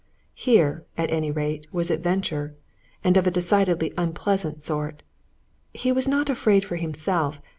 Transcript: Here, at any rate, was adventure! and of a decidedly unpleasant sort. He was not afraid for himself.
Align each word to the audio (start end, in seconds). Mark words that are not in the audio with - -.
Here, 0.33 0.83
at 0.97 1.11
any 1.11 1.29
rate, 1.29 1.67
was 1.71 1.91
adventure! 1.91 2.55
and 3.03 3.17
of 3.17 3.27
a 3.27 3.29
decidedly 3.29 3.93
unpleasant 3.99 4.63
sort. 4.63 5.03
He 5.75 5.91
was 5.91 6.07
not 6.07 6.27
afraid 6.27 6.65
for 6.65 6.77
himself. 6.77 7.39